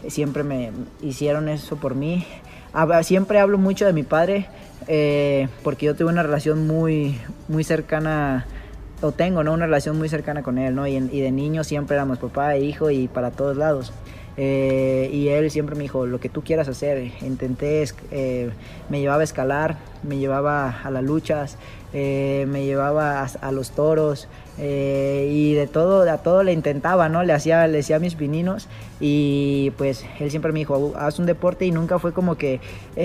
siempre 0.07 0.43
me 0.43 0.71
hicieron 1.01 1.49
eso 1.49 1.77
por 1.77 1.95
mí. 1.95 2.25
Siempre 3.03 3.39
hablo 3.39 3.57
mucho 3.57 3.85
de 3.85 3.93
mi 3.93 4.03
padre 4.03 4.47
eh, 4.87 5.47
porque 5.63 5.85
yo 5.85 5.95
tuve 5.95 6.09
una 6.09 6.23
relación 6.23 6.67
muy, 6.67 7.19
muy 7.47 7.63
cercana 7.63 8.45
o 9.01 9.11
tengo, 9.11 9.43
¿no? 9.43 9.53
Una 9.53 9.65
relación 9.65 9.97
muy 9.97 10.09
cercana 10.09 10.43
con 10.43 10.57
él, 10.57 10.75
¿no? 10.75 10.87
Y, 10.87 10.95
y 10.95 11.21
de 11.21 11.31
niño 11.31 11.63
siempre 11.63 11.95
éramos 11.95 12.19
papá 12.19 12.55
e 12.55 12.61
hijo 12.61 12.89
y 12.89 13.07
para 13.07 13.31
todos 13.31 13.57
lados. 13.57 13.93
Eh, 14.37 15.09
y 15.13 15.29
él 15.29 15.49
siempre 15.49 15.75
me 15.75 15.83
dijo, 15.83 16.05
lo 16.05 16.19
que 16.19 16.29
tú 16.29 16.41
quieras 16.41 16.67
hacer. 16.67 17.11
Intenté, 17.21 17.85
eh, 18.11 18.49
me 18.89 18.99
llevaba 18.99 19.21
a 19.21 19.23
escalar, 19.23 19.77
me 20.03 20.17
llevaba 20.17 20.81
a 20.83 20.91
las 20.91 21.03
luchas, 21.03 21.57
eh, 21.93 22.45
me 22.49 22.65
llevaba 22.65 23.23
a, 23.23 23.51
los 23.51 23.71
toros 23.71 24.27
y 24.57 25.53
de 25.53 25.67
todo, 25.71 26.09
a 26.09 26.17
todo 26.17 26.43
le 26.43 26.53
intentaba, 26.53 27.09
¿no? 27.09 27.23
Le 27.23 27.33
hacía, 27.33 27.67
le 27.67 27.79
hacía 27.79 27.99
mis 27.99 28.15
pininos 28.15 28.67
y 28.99 29.71
pues 29.77 30.05
él 30.19 30.29
siempre 30.29 30.51
me 30.53 30.59
dijo, 30.59 30.93
haz 30.97 31.19
un 31.19 31.25
deporte 31.25 31.65
y 31.65 31.71
nunca 31.71 31.99
fue 31.99 32.13
como 32.13 32.35
que 32.35 32.61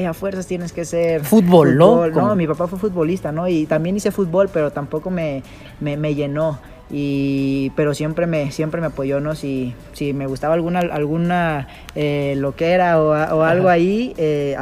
a 0.07 0.13
fuerzas 0.13 0.47
tienes 0.47 0.73
que 0.73 0.85
ser... 0.85 1.25
Fútbol, 1.25 1.77
¿no? 1.77 2.09
No, 2.09 2.37
mi 2.37 2.47
papá 2.47 2.67
fue 2.69 2.79
futbolista, 2.79 3.33
¿no? 3.33 3.49
Y 3.49 3.67
también 3.67 3.97
hice 3.97 4.13
fútbol, 4.13 4.49
pero 4.53 4.71
tampoco 4.71 5.11
me, 5.11 5.43
me, 5.81 5.97
me 5.97 6.15
llenó 6.15 6.59
y 6.91 7.71
pero 7.77 7.95
siempre 7.95 8.27
me 8.27 8.51
siempre 8.51 8.81
me 8.81 8.89
apoyó 8.89 9.21
no 9.21 9.37
si, 9.37 9.75
si 9.93 10.13
me 10.13 10.27
gustaba 10.27 10.55
alguna 10.55 10.81
alguna 10.81 11.69
eh, 11.95 12.35
loquera 12.37 13.01
o, 13.01 13.11
o 13.11 13.43
algo 13.43 13.69
ahí 13.69 14.13
eh, 14.17 14.57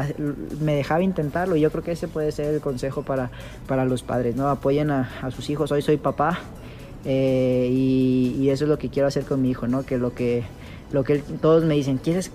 me 0.61 0.75
dejaba 0.75 1.02
intentarlo. 1.02 1.56
Y 1.56 1.61
yo 1.61 1.70
creo 1.70 1.82
que 1.82 1.92
ese 1.92 2.08
puede 2.08 2.32
ser 2.32 2.54
el 2.54 2.61
consejo 2.61 3.02
para 3.02 3.30
para 3.66 3.85
los 3.85 4.02
padres 4.02 4.37
no 4.37 4.49
apoyen 4.49 4.90
a, 4.90 5.30
sus 5.30 5.49
hijos. 5.49 5.73
Hoy 5.73 5.80
soy 5.80 5.97
papá 5.97 6.40
eh, 7.04 7.68
y, 7.70 8.37
y, 8.38 8.50
eso 8.50 8.64
es 8.64 8.68
lo 8.68 8.78
que 8.78 8.90
quiero 8.90 9.08
hacer 9.08 9.25
con 9.25 9.40
mi 9.40 9.50
hijo 9.50 9.68
no 9.68 9.87
que 9.87 9.97
lo 9.99 10.14
que 10.14 10.42
lo 10.90 11.04
que 11.04 11.18
todos 11.18 11.64
me 11.64 11.75
dicen, 11.75 11.99
¿quieres 11.99 12.30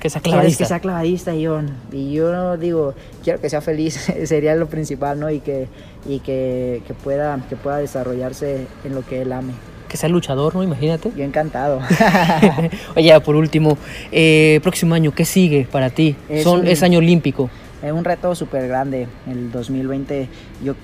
que 0.00 0.10
sea 0.10 0.20
clavadista? 0.20 0.64
que 0.64 0.68
sea 0.68 0.80
clavadista? 0.80 1.34
Y 1.34 1.42
yo, 1.42 1.60
y 1.92 2.12
yo 2.12 2.56
digo, 2.56 2.94
quiero 3.22 3.40
que 3.40 3.48
sea 3.48 3.60
feliz, 3.60 3.94
sería 4.24 4.54
lo 4.56 4.68
principal, 4.68 5.20
¿no? 5.20 5.30
Y 5.30 5.40
que, 5.40 5.68
y 6.06 6.20
que, 6.20 6.82
que, 6.86 6.94
pueda, 6.94 7.40
que 7.48 7.56
pueda 7.56 7.78
desarrollarse 7.78 8.66
en 8.84 8.94
lo 8.94 9.06
que 9.06 9.22
él 9.22 9.32
ame. 9.32 9.52
Que 9.88 9.96
sea 9.96 10.08
luchador, 10.08 10.54
¿no? 10.54 10.62
Imagínate. 10.62 11.12
Yo 11.16 11.24
encantado. 11.24 11.80
Oye, 12.96 13.20
por 13.20 13.36
último, 13.36 13.76
eh, 14.10 14.58
próximo 14.62 14.94
año, 14.94 15.12
¿qué 15.14 15.24
sigue 15.24 15.68
para 15.70 15.90
ti? 15.90 16.16
Es, 16.28 16.44
Son, 16.44 16.66
es 16.66 16.82
año 16.82 16.98
olímpico. 16.98 17.50
Es 17.82 17.92
un 17.92 18.04
reto 18.04 18.34
súper 18.34 18.68
grande. 18.68 19.06
El 19.28 19.50
2020 19.52 20.28
yo 20.64 20.74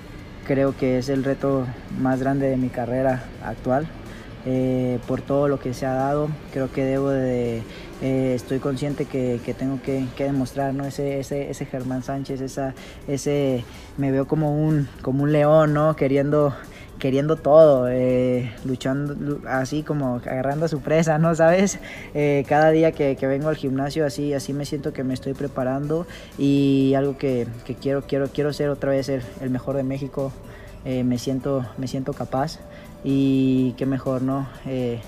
creo 0.47 0.77
que 0.77 0.99
es 0.99 1.09
el 1.09 1.25
reto 1.25 1.67
más 1.99 2.21
grande 2.21 2.49
de 2.49 2.57
mi 2.57 2.69
carrera 2.69 3.25
actual 3.45 3.89
eh, 4.47 4.99
por 5.07 5.21
todo 5.21 5.49
lo 5.49 5.59
que 5.59 5.75
se 5.75 5.85
ha 5.87 5.95
dado. 5.95 6.29
Creo 6.53 6.71
que 6.71 6.85
debo 6.85 7.11
de, 7.11 7.63
eh, 8.03 8.33
estoy 8.35 8.61
consciente 8.61 9.05
que, 9.05 9.41
que 9.45 9.53
tengo 9.53 9.83
que, 9.83 10.07
que, 10.17 10.25
demostrar, 10.25 10.75
¿no? 10.75 10.85
Ese, 10.85 11.19
ese, 11.19 11.51
ese 11.51 11.67
Germán 11.67 12.03
Sánchez, 12.03 12.41
esa, 12.41 12.75
ese, 13.09 13.65
me 13.97 14.13
veo 14.13 14.27
como 14.27 14.55
un, 14.55 14.89
como 15.03 15.25
un 15.25 15.33
león, 15.33 15.75
¿no? 15.75 15.97
Queriendo, 15.97 16.55
queriendo 17.01 17.37
todo, 17.37 17.89
eh, 17.89 18.53
luchando 18.65 19.41
así 19.49 19.83
como 19.83 20.17
agarrando 20.17 20.67
a 20.67 20.69
su 20.69 20.81
presa, 20.81 21.19
¿no? 21.19 21.35
¿Sabes? 21.35 21.81
cada 22.49 22.71
día 22.71 22.93
que, 22.93 23.17
que, 23.17 23.27
vengo 23.27 23.49
al 23.49 23.57
gimnasio 23.57 24.07
así, 24.07 24.35
así 24.35 24.53
me 24.53 24.65
siento 24.65 24.93
que 24.93 25.05
me 25.05 25.15
estoy 25.15 25.35
preparando 25.35 26.07
y 26.39 26.95
algo 26.97 27.19
que, 27.19 27.47
que 27.65 27.75
quiero, 27.75 28.03
quiero, 28.03 28.29
quiero 28.29 28.53
ser 28.53 28.71
otra 28.71 28.93
vez 28.93 29.09
el, 29.09 29.23
el 29.41 29.51
mejor 29.51 29.77
de 29.77 29.83
México. 29.83 30.33
me, 30.85 31.19
siento, 31.19 31.67
me 31.77 31.87
siento 31.87 32.13
capaz 32.13 32.61
y 33.05 33.73
qué 33.77 33.87
mejor, 33.87 34.23
¿no? 34.23 34.47
Eh, 34.67 35.01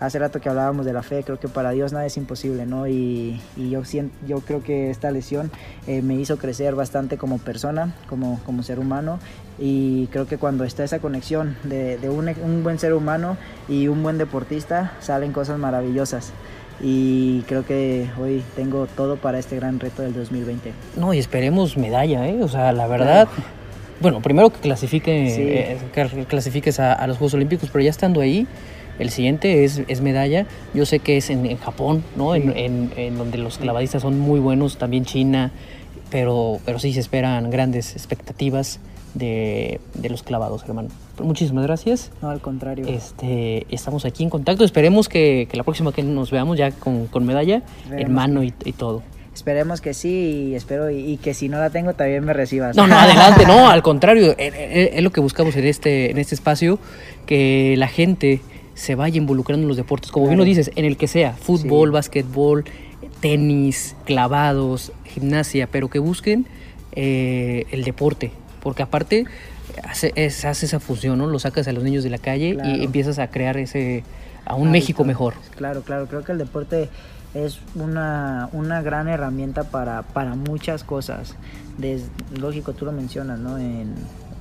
hace 0.00 0.18
rato 0.18 0.40
que 0.40 0.48
hablábamos 0.48 0.86
de 0.86 0.92
la 0.92 1.02
fe, 1.02 1.22
creo 1.24 1.38
que 1.38 1.48
para 1.48 1.70
Dios 1.70 1.92
nada 1.92 2.06
es 2.06 2.16
imposible, 2.16 2.66
¿no? 2.66 2.86
Y, 2.86 3.40
yo, 3.56 3.82
yo 4.26 4.40
creo 4.40 4.62
que 4.62 4.90
esta 4.90 5.10
lesión 5.10 5.50
eh, 5.86 6.02
me 6.02 6.14
hizo 6.14 6.38
crecer 6.38 6.74
bastante 6.74 7.18
como 7.18 7.38
persona, 7.38 7.94
como, 8.08 8.40
como 8.44 8.62
ser 8.62 8.78
humano, 8.78 9.18
y 9.58 10.06
creo 10.08 10.26
que 10.26 10.38
cuando 10.38 10.64
está 10.64 10.84
esa 10.84 11.00
conexión 11.00 11.56
de, 11.64 11.98
de 11.98 12.08
un, 12.08 12.28
un, 12.28 12.62
buen 12.62 12.78
ser 12.78 12.94
humano 12.94 13.36
y 13.68 13.88
un 13.88 14.02
buen 14.02 14.18
deportista, 14.18 14.92
salen 15.00 15.32
cosas 15.32 15.58
maravillosas. 15.58 16.32
Y 16.80 17.42
creo 17.48 17.66
que 17.66 18.08
hoy 18.20 18.44
tengo 18.54 18.86
todo 18.86 19.16
para 19.16 19.40
este 19.40 19.56
gran 19.56 19.80
reto 19.80 20.02
del 20.02 20.14
2020. 20.14 20.72
No, 20.96 21.12
y 21.12 21.18
esperemos 21.18 21.76
medalla, 21.76 22.28
¿eh? 22.28 22.40
O 22.40 22.48
sea, 22.48 22.72
la 22.72 22.86
verdad, 22.86 23.26
bueno, 24.00 24.20
primero 24.20 24.50
que 24.50 24.60
clasifique, 24.60 25.72
eh, 25.72 26.24
clasifiques 26.28 26.80
a, 26.80 27.06
los 27.06 27.18
Juegos 27.18 27.34
Olímpicos, 27.34 27.70
pero 27.70 27.84
ya 27.84 27.90
estando 27.90 28.20
ahí, 28.20 28.46
el 28.98 29.10
siguiente 29.10 29.64
es, 29.64 29.82
es 29.88 30.00
medalla. 30.00 30.46
Yo 30.74 30.86
sé 30.86 30.98
que 30.98 31.16
es 31.16 31.30
en, 31.30 31.56
Japón, 31.58 32.04
¿no? 32.16 32.34
En, 32.34 32.90
en, 32.96 33.18
donde 33.18 33.38
los 33.38 33.58
clavadistas 33.58 34.02
son 34.02 34.18
muy 34.18 34.40
buenos, 34.40 34.78
también 34.78 35.04
China, 35.04 35.52
pero, 36.10 36.58
pero 36.64 36.78
sí 36.78 36.92
se 36.92 37.00
esperan 37.00 37.50
grandes 37.50 37.94
expectativas 37.94 38.80
de, 39.14 39.80
de 39.94 40.08
los 40.08 40.22
clavados, 40.22 40.64
hermano. 40.64 40.88
Muchísimas 41.20 41.64
gracias. 41.64 42.10
No, 42.22 42.30
al 42.30 42.40
contrario. 42.40 42.86
Este, 42.86 43.66
estamos 43.70 44.04
aquí 44.04 44.22
en 44.22 44.30
contacto. 44.30 44.64
Esperemos 44.64 45.08
que, 45.08 45.48
que 45.50 45.56
la 45.56 45.64
próxima 45.64 45.92
que 45.92 46.02
nos 46.02 46.30
veamos 46.30 46.58
ya 46.58 46.70
con, 46.70 47.06
con 47.06 47.24
medalla, 47.24 47.62
hermano 47.90 48.42
y, 48.42 48.52
y 48.64 48.72
todo. 48.72 49.02
Esperemos 49.38 49.80
que 49.80 49.94
sí 49.94 50.48
y 50.48 50.54
espero 50.56 50.90
y, 50.90 51.16
que 51.18 51.32
si 51.32 51.48
no 51.48 51.60
la 51.60 51.70
tengo 51.70 51.94
también 51.94 52.24
me 52.24 52.32
recibas. 52.32 52.74
No, 52.74 52.88
no, 52.88 52.98
adelante, 52.98 53.46
no, 53.46 53.70
al 53.70 53.84
contrario, 53.84 54.34
es, 54.36 55.00
lo 55.00 55.12
que 55.12 55.20
buscamos 55.20 55.54
en 55.54 55.64
este, 55.64 56.10
en 56.10 56.18
este 56.18 56.34
espacio, 56.34 56.80
que 57.24 57.76
la 57.78 57.86
gente 57.86 58.40
se 58.74 58.96
vaya 58.96 59.16
involucrando 59.16 59.62
en 59.62 59.68
los 59.68 59.76
deportes, 59.76 60.10
como 60.10 60.26
bien 60.26 60.38
lo 60.38 60.44
dices, 60.44 60.72
en 60.74 60.84
el 60.84 60.96
que 60.96 61.06
sea, 61.06 61.34
fútbol, 61.34 61.92
básquetbol, 61.92 62.64
tenis, 63.20 63.94
clavados, 64.04 64.90
gimnasia, 65.04 65.68
pero 65.70 65.88
que 65.88 66.00
busquen 66.00 66.44
eh, 66.96 67.66
el 67.70 67.84
deporte, 67.84 68.32
porque 68.60 68.82
aparte 68.82 69.24
hace, 69.84 70.12
hace 70.16 70.66
esa 70.66 70.80
fusión, 70.80 71.16
¿no? 71.16 71.28
Lo 71.28 71.38
sacas 71.38 71.68
a 71.68 71.72
los 71.72 71.84
niños 71.84 72.02
de 72.02 72.10
la 72.10 72.18
calle 72.18 72.58
y 72.64 72.82
empiezas 72.82 73.20
a 73.20 73.30
crear 73.30 73.56
ese 73.56 74.02
a 74.44 74.56
un 74.56 74.72
México 74.72 75.04
mejor. 75.04 75.34
Claro, 75.56 75.82
claro, 75.82 76.08
creo 76.08 76.24
que 76.24 76.32
el 76.32 76.38
deporte 76.38 76.88
es 77.34 77.60
una, 77.74 78.48
una 78.52 78.82
gran 78.82 79.08
herramienta 79.08 79.64
para, 79.64 80.02
para 80.02 80.34
muchas 80.34 80.84
cosas. 80.84 81.34
Lógico, 82.38 82.72
tú 82.72 82.84
lo 82.84 82.92
mencionas, 82.92 83.38
¿no? 83.38 83.58
En, 83.58 83.94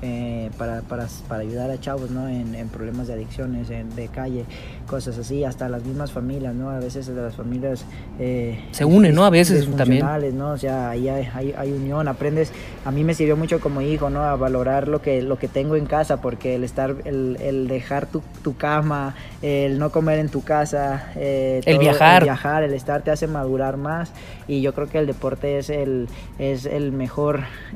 eh, 0.04 0.52
para, 0.60 0.82
para, 0.82 1.08
para, 1.28 1.42
ayudar 1.42 1.72
a 1.72 1.80
chavos 1.80 2.12
¿no? 2.12 2.28
en, 2.30 2.54
en 2.54 2.70
problemas 2.70 3.08
de 3.08 3.14
adicciones, 3.14 3.72
en, 3.72 3.96
de 3.96 4.08
calle, 4.10 4.46
cosas 4.86 5.18
así, 5.18 5.44
hasta 5.44 5.68
las 5.70 5.84
mismas 5.86 6.12
familias, 6.12 6.54
¿no? 6.54 6.70
A 6.70 6.78
veces 6.78 7.08
las 7.08 7.36
familias... 7.36 7.84
Eh, 8.20 8.64
Se 8.70 8.86
unen, 8.86 9.16
¿no? 9.16 9.26
A 9.26 9.32
veces 9.32 9.68
también. 9.76 10.06
¿no? 10.38 10.52
O 10.52 10.58
sea, 10.58 10.92
ahí 10.92 11.10
hay, 11.10 11.28
hay, 11.34 11.56
hay, 11.58 11.72
unión, 11.72 12.08
aprendes, 12.08 12.52
a 12.86 12.92
mí 12.92 13.04
me 13.04 13.16
sirvió 13.16 13.36
mucho 13.36 13.60
como 13.60 13.82
hijo, 13.82 14.12
¿no? 14.12 14.22
A 14.22 14.36
valorar 14.36 14.88
lo 14.88 15.02
que, 15.02 15.24
lo 15.24 15.40
que 15.40 15.48
tengo 15.48 15.76
en 15.76 15.88
casa, 15.88 16.22
porque 16.22 16.54
el 16.54 16.64
estar, 16.64 16.96
el, 17.06 17.38
el 17.42 17.68
dejar 17.68 18.06
tu, 18.06 18.22
tu, 18.44 18.56
cama, 18.56 19.16
el 19.42 19.80
no 19.80 19.92
comer 19.92 20.20
en 20.20 20.30
tu 20.30 20.44
casa, 20.44 21.12
eh, 21.16 21.62
el 21.66 21.80
viajar. 21.80 22.22
El 22.22 22.26
viajar, 22.26 22.64
el 22.64 22.74
estar 22.76 23.02
te 23.02 23.10
hace 23.10 23.26
madurar 23.26 23.78
más 23.78 24.12
y 24.48 24.62
yo 24.62 24.76
creo 24.76 24.88
que 24.88 25.00
el 25.00 25.08
deporte 25.08 25.58
es 25.58 25.72
el, 25.72 26.08
es 26.38 26.68
el 26.68 26.92
mejor... 26.92 27.27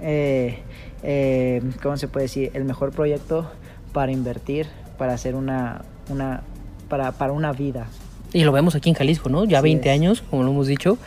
Eh, 0.01 0.59
eh, 1.03 1.61
¿cómo 1.81 1.97
se 1.97 2.07
puede 2.07 2.25
decir? 2.25 2.51
El 2.53 2.65
mejor 2.65 2.91
proyecto 2.91 3.51
para 3.93 4.11
invertir, 4.11 4.67
para 4.97 5.13
hacer 5.13 5.35
una, 5.35 5.81
una 6.09 6.41
para, 6.89 7.11
para 7.11 7.33
una 7.33 7.51
vida. 7.51 7.87
Y 8.33 8.43
lo 8.43 8.51
vemos 8.51 8.75
aquí 8.75 8.89
en 8.89 8.95
Jalisco, 8.95 9.29
¿no? 9.29 9.45
Ya 9.45 9.61
20 9.61 9.89
años, 9.89 10.21
como 10.21 10.43
lo 10.43 10.51
hemos 10.51 10.67
dicho. 10.67 10.97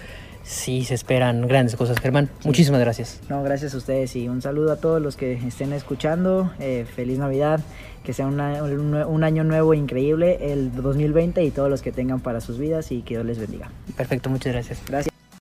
Sí, 0.44 0.84
se 0.84 0.92
esperan 0.92 1.48
grandes 1.48 1.74
cosas, 1.74 1.98
Germán. 1.98 2.28
Muchísimas 2.44 2.80
gracias. 2.80 3.20
No, 3.30 3.42
gracias 3.42 3.72
a 3.72 3.78
ustedes 3.78 4.14
y 4.14 4.28
un 4.28 4.42
saludo 4.42 4.72
a 4.72 4.76
todos 4.76 5.00
los 5.00 5.16
que 5.16 5.32
estén 5.32 5.72
escuchando. 5.72 6.52
Eh, 6.60 6.84
feliz 6.94 7.18
Navidad, 7.18 7.60
que 8.04 8.12
sea 8.12 8.26
un, 8.26 8.40
un, 8.40 9.24
año 9.24 9.42
nuevo 9.42 9.72
increíble, 9.72 10.52
el 10.52 10.70
2020 10.74 11.42
y 11.42 11.50
todos 11.50 11.70
los 11.70 11.80
que 11.80 11.92
tengan 11.92 12.20
para 12.20 12.42
sus 12.42 12.58
vidas 12.58 12.92
y 12.92 13.00
que 13.00 13.14
Dios 13.14 13.24
les 13.24 13.38
bendiga. 13.38 13.70
Perfecto, 13.96 14.28
muchas 14.28 14.52
gracias. 14.52 14.82
Gracias. 14.86 15.13